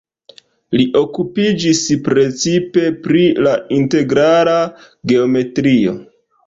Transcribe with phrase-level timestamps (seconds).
[0.79, 4.59] Li okupiĝis precipe pri la integrala
[5.15, 5.97] geometrio.